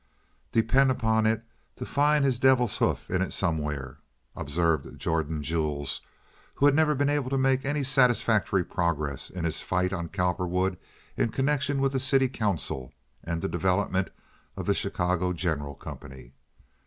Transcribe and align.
"Depend 0.51 0.91
on 1.03 1.27
it 1.27 1.43
to 1.75 1.85
find 1.85 2.25
his 2.25 2.39
devil's 2.39 2.77
hoof 2.77 3.07
in 3.11 3.21
it 3.21 3.31
somewhere," 3.31 3.99
observed 4.35 4.97
Jordan 4.97 5.43
Jules, 5.43 6.01
who 6.55 6.65
had 6.65 6.73
never 6.73 6.95
been 6.95 7.07
able 7.07 7.29
to 7.29 7.37
make 7.37 7.63
any 7.65 7.83
satisfactory 7.83 8.63
progress 8.63 9.29
in 9.29 9.43
his 9.45 9.61
fight 9.61 9.93
on 9.93 10.09
Cowperwood 10.09 10.79
in 11.17 11.29
connection 11.29 11.79
with 11.79 11.91
the 11.91 11.99
city 11.99 12.29
council 12.29 12.91
and 13.23 13.43
the 13.43 13.47
development 13.47 14.09
of 14.57 14.65
the 14.65 14.73
Chicago 14.73 15.33
General 15.33 15.75
Company. 15.75 16.33